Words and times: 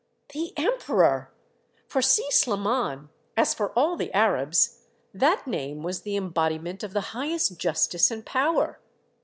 The 0.33 0.51
Emperor! 0.57 1.31
For 1.87 2.01
Si 2.01 2.27
Sliman, 2.31 3.09
as 3.37 3.53
for 3.53 3.69
all 3.77 3.95
the 3.97 4.11
Arabs, 4.13 4.85
that 5.13 5.45
name 5.45 5.83
was 5.83 6.01
the 6.01 6.15
embodiment 6.17 6.81
of 6.81 6.93
the 6.93 7.13
high 7.13 7.29
est 7.31 7.55
justice 7.59 8.09
and 8.09 8.25
power. 8.25 8.79